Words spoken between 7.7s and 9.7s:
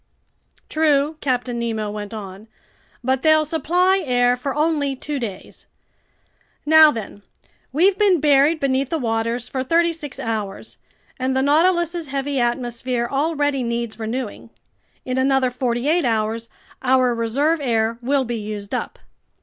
we've been buried beneath the waters for